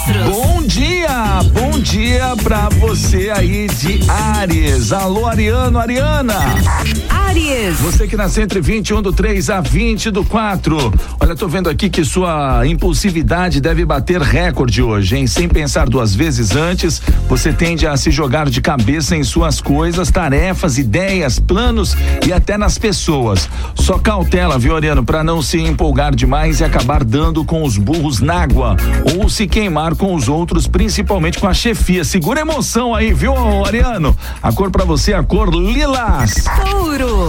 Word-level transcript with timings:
astros. 0.00 0.36
Bom 0.36 0.62
dia, 0.62 1.40
bom 1.52 1.78
dia 1.80 2.34
pra 2.42 2.68
você 2.68 3.30
aí 3.34 3.66
de 3.66 4.00
Ares. 4.10 4.92
Alô, 4.92 5.26
Ariano, 5.26 5.78
Ariana. 5.78 6.34
Você 7.80 8.08
que 8.08 8.16
nasceu 8.16 8.42
entre 8.42 8.60
21 8.60 9.02
do 9.02 9.12
3 9.12 9.50
a 9.50 9.60
20 9.60 10.10
do 10.10 10.24
4. 10.24 10.92
Olha, 11.20 11.36
tô 11.36 11.46
vendo 11.46 11.70
aqui 11.70 11.88
que 11.88 12.04
sua 12.04 12.66
impulsividade 12.66 13.60
deve 13.60 13.84
bater 13.84 14.20
recorde 14.20 14.82
hoje, 14.82 15.16
hein? 15.16 15.26
Sem 15.28 15.48
pensar 15.48 15.88
duas 15.88 16.12
vezes 16.12 16.56
antes, 16.56 17.00
você 17.28 17.52
tende 17.52 17.86
a 17.86 17.96
se 17.96 18.10
jogar 18.10 18.50
de 18.50 18.60
cabeça 18.60 19.16
em 19.16 19.22
suas 19.22 19.60
coisas, 19.60 20.10
tarefas, 20.10 20.76
ideias, 20.76 21.38
planos 21.38 21.96
e 22.26 22.32
até 22.32 22.58
nas 22.58 22.78
pessoas. 22.78 23.48
Só 23.76 23.98
cautela, 23.98 24.58
viu, 24.58 24.74
Ariano, 24.74 25.04
pra 25.04 25.22
não 25.22 25.40
se 25.40 25.58
empolgar 25.60 26.14
demais 26.14 26.58
e 26.58 26.64
acabar 26.64 27.04
dando 27.04 27.44
com 27.44 27.62
os 27.62 27.78
burros 27.78 28.20
na 28.20 28.42
água 28.42 28.76
ou 29.16 29.28
se 29.28 29.46
queimar 29.46 29.94
com 29.94 30.14
os 30.14 30.28
outros, 30.28 30.66
principalmente 30.66 31.38
com 31.38 31.46
a 31.46 31.54
chefia. 31.54 32.02
Segura 32.02 32.40
a 32.40 32.42
emoção 32.42 32.94
aí, 32.94 33.12
viu, 33.12 33.34
Ariano? 33.64 34.16
A 34.42 34.52
cor 34.52 34.70
pra 34.70 34.84
você 34.84 35.12
é 35.12 35.16
a 35.16 35.22
cor 35.22 35.54
lilás. 35.54 36.44
Touro. 36.68 37.19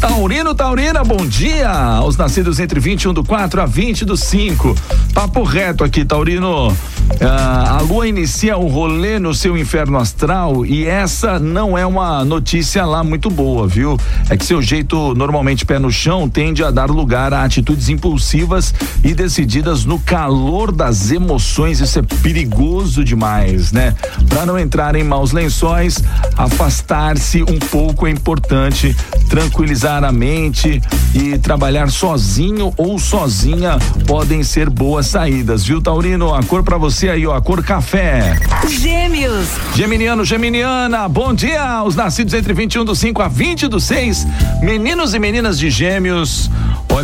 Taurino, 0.00 0.54
Taurina, 0.54 1.02
bom 1.02 1.26
dia 1.26 1.70
aos 1.70 2.16
nascidos 2.16 2.60
entre 2.60 2.78
21 2.78 3.12
do 3.12 3.24
4 3.24 3.62
a 3.62 3.66
20 3.66 4.04
do 4.04 4.16
5. 4.16 4.74
Papo 5.12 5.42
reto 5.42 5.82
aqui, 5.82 6.04
Taurino. 6.04 6.74
Ah, 7.20 7.78
a 7.78 7.80
lua 7.80 8.08
inicia 8.08 8.56
o 8.56 8.66
rolê 8.66 9.18
no 9.18 9.34
seu 9.34 9.56
inferno 9.56 9.98
astral 9.98 10.66
e 10.66 10.84
essa 10.86 11.38
não 11.38 11.76
é 11.76 11.86
uma 11.86 12.24
notícia 12.24 12.84
lá 12.84 13.04
muito 13.04 13.30
boa, 13.30 13.66
viu? 13.66 13.98
É 14.28 14.36
que 14.36 14.44
seu 14.44 14.60
jeito 14.60 15.14
normalmente 15.14 15.64
pé 15.64 15.78
no 15.78 15.90
chão 15.90 16.28
tende 16.28 16.64
a 16.64 16.70
dar 16.70 16.90
lugar 16.90 17.32
a 17.32 17.44
atitudes 17.44 17.88
impulsivas 17.88 18.74
e 19.02 19.14
decididas 19.14 19.84
no 19.84 19.98
calor 19.98 20.72
das 20.72 21.10
emoções. 21.10 21.80
Isso 21.80 21.98
é 21.98 22.02
perigoso 22.02 23.04
demais, 23.04 23.70
né? 23.70 23.94
Para 24.28 24.44
não 24.44 24.58
entrar 24.58 24.96
em 24.96 25.04
maus 25.04 25.32
lençóis, 25.32 26.02
afastar-se 26.36 27.42
um 27.42 27.58
pouco 27.58 28.06
é 28.06 28.10
importante, 28.10 28.94
tranquilizar 29.34 30.04
a 30.04 30.12
mente 30.12 30.80
e 31.12 31.36
trabalhar 31.38 31.90
sozinho 31.90 32.72
ou 32.76 33.00
sozinha 33.00 33.78
podem 34.06 34.44
ser 34.44 34.70
boas 34.70 35.08
saídas, 35.08 35.64
viu, 35.64 35.82
Taurino? 35.82 36.32
A 36.32 36.40
cor 36.44 36.62
para 36.62 36.78
você 36.78 37.08
aí, 37.08 37.26
ó, 37.26 37.34
a 37.34 37.42
cor 37.42 37.60
café. 37.64 38.38
Gêmeos. 38.68 39.48
Geminiano, 39.74 40.24
Geminiana, 40.24 41.08
bom 41.08 41.34
dia 41.34 41.82
os 41.82 41.96
nascidos 41.96 42.32
entre 42.32 42.54
21 42.54 42.84
do 42.84 42.94
5 42.94 43.22
a 43.22 43.26
20 43.26 43.66
do 43.66 43.80
6. 43.80 44.24
Meninos 44.62 45.14
e 45.14 45.18
meninas 45.18 45.58
de 45.58 45.68
Gêmeos, 45.68 46.48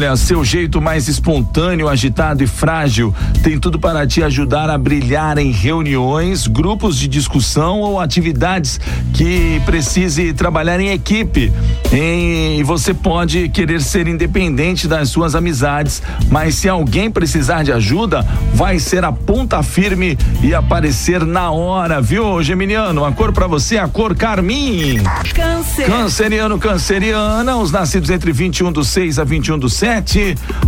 olha, 0.00 0.16
seu 0.16 0.42
jeito 0.42 0.80
mais 0.80 1.08
espontâneo, 1.08 1.86
agitado 1.86 2.42
e 2.42 2.46
frágil 2.46 3.14
tem 3.42 3.58
tudo 3.58 3.78
para 3.78 4.06
te 4.06 4.22
ajudar 4.22 4.70
a 4.70 4.78
brilhar 4.78 5.36
em 5.36 5.50
reuniões, 5.50 6.46
grupos 6.46 6.96
de 6.96 7.06
discussão 7.06 7.80
ou 7.80 8.00
atividades 8.00 8.80
que 9.12 9.60
precise 9.66 10.32
trabalhar 10.32 10.80
em 10.80 10.88
equipe. 10.88 11.52
E 11.92 12.62
você 12.64 12.94
pode 12.94 13.50
querer 13.50 13.82
ser 13.82 14.08
independente 14.08 14.88
das 14.88 15.10
suas 15.10 15.34
amizades, 15.34 16.02
mas 16.30 16.54
se 16.54 16.66
alguém 16.66 17.10
precisar 17.10 17.62
de 17.62 17.70
ajuda, 17.70 18.26
vai 18.54 18.78
ser 18.78 19.04
a 19.04 19.12
ponta 19.12 19.62
firme 19.62 20.16
e 20.42 20.54
aparecer 20.54 21.26
na 21.26 21.50
hora, 21.50 22.00
viu, 22.00 22.42
Geminiano? 22.42 23.04
A 23.04 23.12
cor 23.12 23.32
para 23.32 23.46
você 23.46 23.76
é 23.76 23.80
a 23.80 23.88
cor 23.88 24.14
carmim. 24.14 24.96
Câncer. 25.34 25.86
Canceriano, 25.86 26.58
canceriana, 26.58 27.56
os 27.56 27.70
nascidos 27.70 28.08
entre 28.08 28.32
21 28.32 28.72
do 28.72 28.82
6 28.82 29.18
a 29.18 29.24
21 29.24 29.58
do 29.58 29.68
7. 29.68 29.89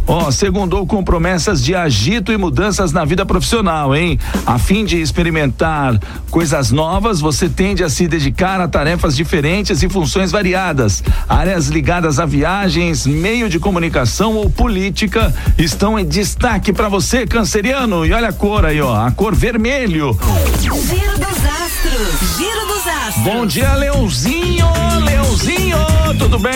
Ó, 0.07 0.31
segundou 0.31 0.85
com 0.87 1.05
promessas 1.05 1.63
de 1.63 1.75
agito 1.75 2.33
e 2.33 2.37
mudanças 2.37 2.93
na 2.93 3.05
vida 3.05 3.25
profissional, 3.25 3.95
hein? 3.95 4.19
A 4.45 4.59
fim 4.59 4.85
de 4.85 5.01
experimentar 5.01 5.99
coisas 6.29 6.73
novas, 6.73 7.21
você 7.21 7.49
tende 7.49 7.85
a 7.85 7.89
se 7.89 8.09
dedicar 8.09 8.61
a 8.61 8.67
tarefas 8.67 9.15
diferentes 9.15 9.83
e 9.83 9.89
funções 9.89 10.33
variadas. 10.33 11.05
Áreas 11.29 11.69
ligadas 11.69 12.19
a 12.19 12.27
viagens, 12.27 13.07
meio 13.07 13.49
de 13.49 13.61
comunicação 13.61 14.35
ou 14.35 14.51
política 14.51 15.33
estão 15.57 15.99
em 15.99 16.05
destaque 16.05 16.73
para 16.73 16.89
você, 16.89 17.27
canceriano. 17.27 18.05
E 18.05 18.13
olha 18.13 18.29
a 18.29 18.33
cor 18.33 18.67
aí, 18.67 18.81
ó, 18.81 19.07
a 19.07 19.11
cor 19.13 19.35
vermelho. 19.35 20.19
Giro 20.61 21.19
dos 21.19 21.45
astros. 21.45 22.39
Giro 22.39 22.67
dos 22.67 22.87
astros. 22.87 23.25
Bom 23.25 23.47
dia, 23.47 23.73
Leãozinho, 23.75 24.67
Leãozinho, 25.05 25.79
tudo 26.15 26.39
bem? 26.39 26.53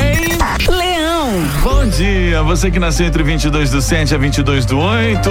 Leão. 0.68 1.30
Bom 1.62 1.86
dia, 1.86 2.42
você 2.42 2.70
que 2.70 2.78
nasceu 2.78 3.06
entre 3.06 3.22
22 3.22 3.70
do 3.70 3.80
7 3.80 4.14
a 4.14 4.18
22 4.18 4.64
do 4.64 4.78
8. 4.78 5.30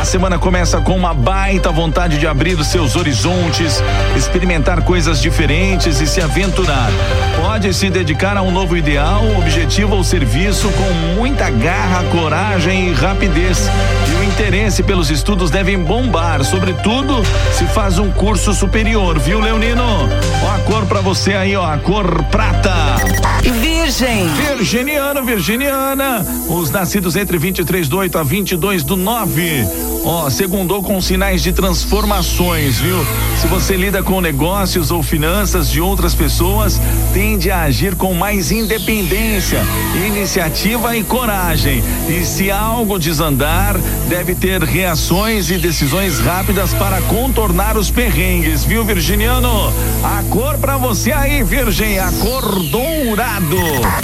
A 0.00 0.04
semana 0.04 0.38
começa 0.38 0.80
com 0.80 0.96
uma 0.96 1.12
baita 1.12 1.70
vontade 1.70 2.18
de 2.18 2.26
abrir 2.26 2.58
os 2.58 2.68
seus 2.68 2.96
horizontes, 2.96 3.82
experimentar 4.16 4.82
coisas 4.82 5.20
diferentes 5.20 6.00
e 6.00 6.06
se 6.06 6.20
aventurar. 6.20 6.90
Pode 7.36 7.72
se 7.74 7.90
dedicar 7.90 8.36
a 8.36 8.42
um 8.42 8.50
novo 8.50 8.76
ideal, 8.76 9.24
objetivo 9.36 9.96
ou 9.96 10.04
serviço 10.04 10.68
com 10.70 11.16
muita 11.16 11.50
garra, 11.50 12.04
coragem 12.04 12.88
e 12.88 12.92
rapidez. 12.92 13.68
E 14.10 14.14
o 14.14 14.24
interesse 14.24 14.82
pelos 14.82 15.10
estudos 15.10 15.50
devem 15.50 15.78
bombar, 15.78 16.44
sobretudo 16.44 17.22
se 17.52 17.64
faz 17.66 17.98
um 17.98 18.10
curso 18.10 18.52
superior, 18.54 19.18
viu, 19.18 19.40
Leonino? 19.40 20.08
Ó 20.42 20.54
a 20.54 20.58
cor 20.60 20.86
pra 20.86 21.00
você 21.00 21.34
aí, 21.34 21.56
ó, 21.56 21.64
a 21.64 21.78
cor 21.78 22.22
prata. 22.24 22.96
Virgem. 23.42 24.28
Virginiano, 24.28 25.24
Virginiana, 25.24 26.26
os 26.48 26.70
nascidos 26.70 27.16
entre 27.16 27.38
23 27.38 27.88
do 27.88 27.98
8 27.98 28.18
a 28.18 28.22
22 28.22 28.82
do 28.82 28.96
9. 28.96 29.66
Ó, 30.04 30.28
segundou 30.30 30.82
com 30.82 31.00
sinais 31.00 31.42
de 31.42 31.52
transformações, 31.52 32.78
viu? 32.78 32.98
Se 33.40 33.46
você 33.46 33.76
lida 33.76 34.02
com 34.02 34.20
negócios 34.20 34.90
ou 34.90 35.02
finanças 35.02 35.70
de 35.70 35.80
outras 35.80 36.14
pessoas, 36.14 36.80
tende 37.12 37.50
a 37.50 37.62
agir 37.62 37.94
com 37.94 38.14
mais 38.14 38.50
independência, 38.50 39.60
iniciativa 40.06 40.96
e 40.96 41.02
coragem. 41.02 41.82
E 42.08 42.24
se 42.24 42.50
algo 42.50 42.98
desandar, 42.98 43.76
deve 44.08 44.34
ter 44.34 44.62
reações 44.62 45.50
e 45.50 45.58
decisões 45.58 46.18
rápidas 46.18 46.72
para 46.72 47.00
contornar 47.02 47.76
os 47.76 47.90
perrengues, 47.90 48.64
viu, 48.64 48.82
Virginiano? 48.82 49.72
A 50.02 50.22
cor 50.30 50.56
pra 50.56 50.78
você 50.78 51.12
aí, 51.12 51.42
Virgem, 51.42 51.98
a 51.98 52.10
cor 52.12 52.58
dourado. 52.70 53.58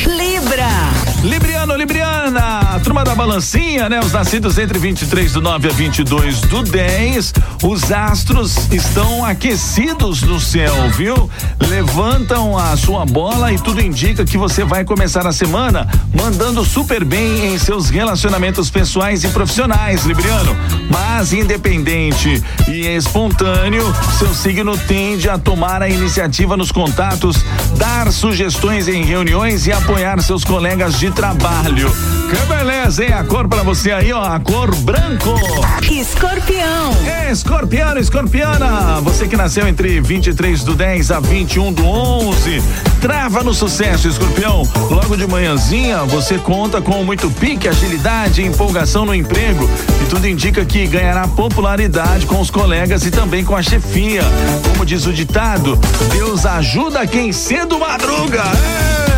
Libra. 0.06 0.68
Libriano, 1.22 1.74
Libriana, 1.74 2.60
da 3.14 3.26
balancinha, 3.26 3.88
né? 3.88 4.00
Os 4.00 4.12
nascidos 4.12 4.58
entre 4.58 4.78
23 4.78 5.32
do 5.32 5.40
9 5.40 5.68
a 5.68 5.72
22 5.72 6.40
do 6.42 6.62
10. 6.62 7.32
Os 7.62 7.92
astros 7.92 8.56
estão 8.72 9.24
aquecidos 9.24 10.22
no 10.22 10.40
céu, 10.40 10.74
viu? 10.90 11.30
Levantam 11.68 12.58
a 12.58 12.76
sua 12.76 13.06
bola 13.06 13.52
e 13.52 13.58
tudo 13.58 13.80
indica 13.80 14.24
que 14.24 14.36
você 14.36 14.64
vai 14.64 14.84
começar 14.84 15.26
a 15.26 15.32
semana 15.32 15.88
mandando 16.12 16.64
super 16.64 17.04
bem 17.04 17.54
em 17.54 17.58
seus 17.58 17.88
relacionamentos 17.88 18.68
pessoais 18.68 19.22
e 19.22 19.28
profissionais, 19.28 20.04
Libriano. 20.04 20.56
Mas 20.90 21.32
independente 21.32 22.42
e 22.68 22.86
espontâneo, 22.86 23.84
seu 24.18 24.34
signo 24.34 24.76
tende 24.76 25.28
a 25.28 25.38
tomar 25.38 25.82
a 25.82 25.88
iniciativa 25.88 26.56
nos 26.56 26.72
contatos, 26.72 27.44
dar 27.76 28.10
sugestões 28.10 28.88
em 28.88 29.04
reuniões 29.04 29.66
e 29.66 29.72
apoiar 29.72 30.20
seus 30.20 30.44
colegas 30.44 30.98
de 30.98 31.10
trabalho. 31.10 31.92
Que 32.30 32.46
beleza, 32.46 33.03
hein? 33.04 33.12
A 33.12 33.24
cor 33.24 33.48
pra 33.48 33.62
você 33.62 33.92
aí, 33.92 34.12
ó, 34.12 34.22
a 34.22 34.40
cor 34.40 34.74
branco. 34.76 35.34
Escorpião. 35.90 36.92
É, 37.06 37.30
escorpiano, 37.30 38.00
escorpiana, 38.00 39.00
você 39.00 39.28
que 39.28 39.36
nasceu 39.36 39.66
entre 39.68 40.00
23 40.00 40.64
do 40.64 40.74
10 40.74 41.10
a 41.10 41.20
21 41.20 41.72
do 41.72 41.84
11, 41.84 42.62
trava 43.00 43.42
no 43.42 43.52
sucesso, 43.52 44.08
escorpião. 44.08 44.62
Logo 44.90 45.16
de 45.16 45.26
manhãzinha, 45.26 46.04
você 46.04 46.38
conta 46.38 46.80
com 46.80 47.04
muito 47.04 47.30
pique, 47.30 47.68
agilidade 47.68 48.42
e 48.42 48.46
empolgação 48.46 49.04
no 49.04 49.14
emprego 49.14 49.68
e 50.02 50.06
tudo 50.06 50.26
indica 50.26 50.64
que 50.64 50.86
ganhará 50.86 51.28
popularidade 51.28 52.26
com 52.26 52.40
os 52.40 52.50
colegas 52.50 53.04
e 53.04 53.10
também 53.10 53.44
com 53.44 53.54
a 53.54 53.62
chefia. 53.62 54.22
Como 54.72 54.86
diz 54.86 55.06
o 55.06 55.12
ditado, 55.12 55.78
Deus 56.12 56.46
ajuda 56.46 57.06
quem 57.06 57.32
cedo 57.32 57.78
madruga. 57.78 58.42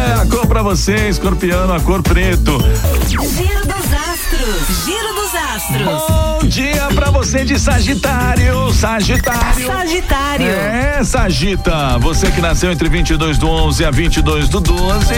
É, 0.06 0.20
a 0.22 0.26
cor 0.26 0.46
pra 0.46 0.62
você, 0.62 1.08
escorpiano, 1.08 1.72
a 1.72 1.80
cor 1.80 2.02
preto. 2.02 2.58
Giro 3.08 3.75
astros. 4.26 4.84
Giro 4.84 5.14
dos 5.14 5.34
astros. 5.34 6.35
Dia 6.56 6.88
pra 6.94 7.10
você 7.10 7.44
de 7.44 7.58
Sagitário, 7.58 8.72
Sagitário. 8.72 9.66
Sagitário. 9.66 10.46
É, 10.46 11.04
Sagita, 11.04 11.98
você 11.98 12.30
que 12.30 12.40
nasceu 12.40 12.72
entre 12.72 12.88
22 12.88 13.36
do 13.36 13.46
11 13.46 13.84
a 13.84 13.90
22 13.90 14.48
do 14.48 14.60
12, 14.60 15.14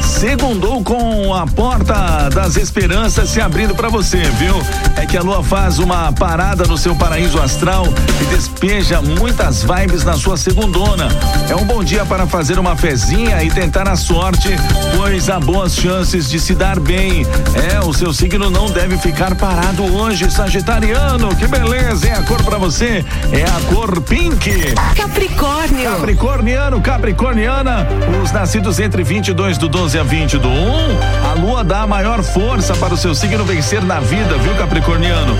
segundou 0.00 0.84
com 0.84 1.34
a 1.34 1.44
porta 1.44 2.28
das 2.32 2.56
esperanças 2.56 3.30
se 3.30 3.40
abrindo 3.40 3.74
pra 3.74 3.88
você, 3.88 4.18
viu? 4.38 4.54
É 4.94 5.04
que 5.04 5.16
a 5.16 5.22
lua 5.22 5.42
faz 5.42 5.80
uma 5.80 6.12
parada 6.12 6.64
no 6.66 6.78
seu 6.78 6.94
paraíso 6.94 7.40
astral 7.40 7.84
e 8.22 8.24
despeja 8.26 9.02
muitas 9.02 9.64
vibes 9.64 10.04
na 10.04 10.16
sua 10.16 10.36
segundona. 10.36 11.08
É 11.50 11.56
um 11.56 11.64
bom 11.64 11.82
dia 11.82 12.06
para 12.06 12.28
fazer 12.28 12.60
uma 12.60 12.76
fezinha 12.76 13.42
e 13.42 13.50
tentar 13.50 13.88
a 13.88 13.96
sorte, 13.96 14.50
pois 14.96 15.28
há 15.28 15.40
boas 15.40 15.74
chances 15.74 16.30
de 16.30 16.38
se 16.38 16.54
dar 16.54 16.78
bem. 16.78 17.26
É, 17.72 17.80
o 17.80 17.92
seu 17.92 18.12
signo 18.12 18.48
não 18.50 18.70
deve 18.70 18.96
ficar 18.98 19.34
parado 19.34 19.82
hoje, 19.82 20.30
Sagitário. 20.30 20.75
Sagitariano, 20.76 21.34
que 21.34 21.46
beleza, 21.46 22.06
é 22.06 22.12
a 22.12 22.22
cor 22.22 22.42
pra 22.44 22.58
você, 22.58 23.02
é 23.32 23.44
a 23.44 23.74
cor 23.74 23.98
pink. 24.02 24.74
Capricórnio. 24.94 25.90
Capricorniano, 25.90 26.80
Capricorniana, 26.82 27.86
os 28.22 28.30
nascidos 28.30 28.78
entre 28.78 29.02
22 29.02 29.56
do 29.56 29.70
12 29.70 29.98
a 29.98 30.02
20 30.02 30.36
do 30.36 30.48
1, 30.48 31.30
a 31.30 31.32
lua 31.32 31.64
dá 31.64 31.80
a 31.80 31.86
maior 31.86 32.22
força 32.22 32.76
para 32.76 32.92
o 32.92 32.96
seu 32.96 33.14
signo 33.14 33.42
vencer 33.42 33.82
na 33.82 34.00
vida, 34.00 34.36
viu, 34.36 34.54
Capricorniano? 34.56 35.34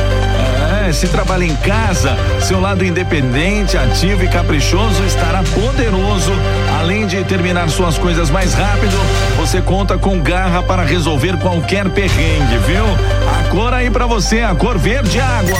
É, 0.86 0.92
se 0.92 1.08
trabalha 1.08 1.42
em 1.42 1.56
casa, 1.56 2.16
seu 2.40 2.60
lado 2.60 2.84
independente, 2.84 3.76
ativo 3.76 4.22
e 4.22 4.28
caprichoso 4.28 5.02
estará 5.02 5.42
poderoso. 5.42 6.32
Além 6.78 7.08
de 7.08 7.24
terminar 7.24 7.68
suas 7.70 7.98
coisas 7.98 8.30
mais 8.30 8.54
rápido, 8.54 8.96
você 9.36 9.60
conta 9.60 9.98
com 9.98 10.20
garra 10.20 10.62
para 10.62 10.84
resolver 10.84 11.38
qualquer 11.38 11.88
perrengue, 11.90 12.58
viu? 12.58 12.84
A 12.84 13.50
cor 13.50 13.74
aí 13.74 13.90
para 13.90 14.06
você, 14.06 14.42
a 14.42 14.54
cor 14.54 14.78
verde 14.78 15.18
água. 15.18 15.58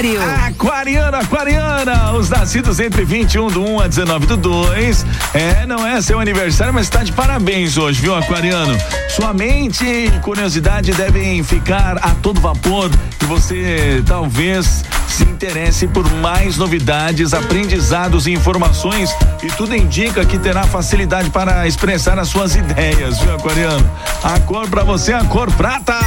Aquário. 0.00 0.22
Aquariana, 0.46 1.18
aquariana, 1.18 2.12
os 2.12 2.30
nascidos 2.30 2.80
entre 2.80 3.04
21 3.04 3.48
do 3.48 3.62
1 3.62 3.80
a 3.80 3.86
19 3.86 4.26
do 4.26 4.36
2. 4.38 5.06
É, 5.34 5.66
não 5.66 5.86
é 5.86 6.00
seu 6.00 6.18
aniversário, 6.18 6.72
mas 6.72 6.84
está 6.84 7.04
de 7.04 7.12
parabéns 7.12 7.76
hoje, 7.76 8.00
viu, 8.00 8.14
aquariano? 8.14 8.78
Sua 9.10 9.34
mente 9.34 9.84
e 9.84 10.10
curiosidade 10.22 10.92
devem 10.92 11.42
ficar 11.42 11.98
a 11.98 12.14
todo 12.14 12.40
vapor 12.40 12.90
e 13.20 13.24
você 13.26 14.02
talvez 14.06 14.84
se 15.06 15.24
interesse 15.24 15.86
por 15.86 16.10
mais 16.14 16.56
novidades, 16.56 17.34
aprendizados 17.34 18.26
e 18.26 18.32
informações 18.32 19.14
e 19.42 19.48
tudo 19.48 19.76
indica 19.76 20.24
que 20.24 20.38
terá 20.38 20.62
facilidade 20.62 21.28
para 21.28 21.66
expressar 21.66 22.18
as 22.18 22.28
suas 22.28 22.56
ideias, 22.56 23.18
viu, 23.18 23.34
aquariano? 23.34 23.90
A 24.22 24.40
cor 24.40 24.66
para 24.68 24.82
você 24.82 25.12
é 25.12 25.16
a 25.16 25.24
cor 25.24 25.50
prata. 25.52 25.98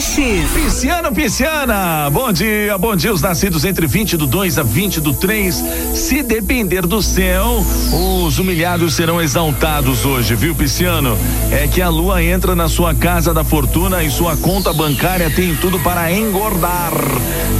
Peixes. 0.00 0.50
Pisciano, 0.52 1.12
Pisciana, 1.12 2.08
bom 2.08 2.32
dia, 2.32 2.78
bom 2.78 2.96
dia, 2.96 3.12
os 3.12 3.20
nascidos 3.20 3.66
entre 3.66 3.86
20 3.86 4.16
do 4.16 4.26
2 4.26 4.58
a 4.58 4.62
20 4.62 4.98
do 4.98 5.12
3. 5.12 5.62
Se 5.94 6.22
depender 6.22 6.86
do 6.86 7.02
céu, 7.02 7.62
os 8.24 8.38
humilhados 8.38 8.94
serão 8.94 9.20
exaltados 9.20 10.06
hoje, 10.06 10.34
viu, 10.34 10.54
Pisciano? 10.54 11.18
É 11.52 11.68
que 11.68 11.82
a 11.82 11.90
lua 11.90 12.22
entra 12.22 12.56
na 12.56 12.66
sua 12.66 12.94
casa 12.94 13.34
da 13.34 13.44
fortuna 13.44 14.02
e 14.02 14.10
sua 14.10 14.38
conta 14.38 14.72
bancária 14.72 15.28
tem 15.28 15.54
tudo 15.54 15.78
para 15.80 16.10
engordar. 16.10 16.92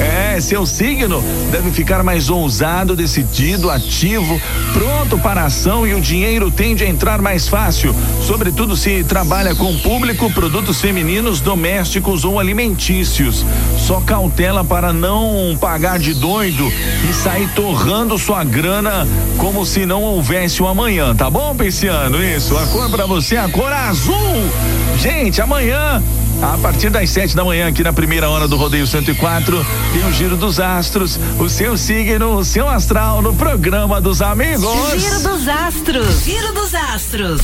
É, 0.01 0.41
seu 0.41 0.65
signo 0.65 1.23
deve 1.53 1.71
ficar 1.71 2.03
mais 2.03 2.31
ousado, 2.31 2.97
decidido, 2.97 3.71
ativo, 3.71 4.41
pronto 4.73 5.19
para 5.19 5.43
a 5.43 5.47
ação 5.47 5.87
e 5.87 5.93
o 5.93 6.01
dinheiro 6.01 6.51
tende 6.51 6.83
a 6.83 6.89
entrar 6.89 7.21
mais 7.21 7.47
fácil, 7.47 7.95
sobretudo 8.23 8.77
se 8.77 9.05
trabalha 9.05 9.55
com 9.55 9.77
público, 9.79 10.33
produtos 10.33 10.81
femininos, 10.81 11.41
domésticos 11.41 12.25
ou 12.25 12.39
alimentícios. 12.39 13.45
Só 13.77 14.01
cautela 14.01 14.65
para 14.65 14.93
não 14.93 15.57
pagar 15.61 15.99
de 15.99 16.15
doido 16.15 16.73
e 17.09 17.13
sair 17.13 17.49
torrando 17.55 18.17
sua 18.19 18.43
grana 18.43 19.07
como 19.37 19.67
se 19.67 19.85
não 19.85 20.03
houvesse 20.03 20.63
o 20.63 20.65
um 20.65 20.69
amanhã, 20.69 21.15
tá 21.15 21.29
bom, 21.29 21.55
Pisciano? 21.55 22.25
Isso, 22.25 22.57
a 22.57 22.67
cor 22.67 22.89
para 22.89 23.05
você, 23.05 23.37
a 23.37 23.49
cor 23.49 23.73
azul. 23.73 24.15
Gente, 25.01 25.41
amanhã 25.41 26.03
a 26.43 26.57
partir 26.59 26.89
das 26.91 27.11
sete 27.11 27.37
da 27.37 27.45
manhã, 27.45 27.69
aqui 27.69 27.83
na 27.83 27.93
primeira 27.93 28.29
hora 28.29 28.49
do 28.49 28.57
Rodeio 28.57 28.87
104, 28.87 29.67
tem 29.93 30.07
o 30.07 30.13
Giro 30.13 30.37
dos 30.37 30.59
Astros, 30.59 31.19
o 31.39 31.49
seu 31.49 31.77
signo, 31.77 32.37
o 32.37 32.45
seu 32.45 32.69
astral 32.69 33.21
no 33.21 33.35
programa 33.35 34.01
dos 34.01 34.23
amigos. 34.23 34.63
Giro 34.97 35.23
dos 35.23 35.49
Astros. 35.49 36.25
Giro 36.25 36.53
dos 36.55 36.75
Astros. 36.75 37.41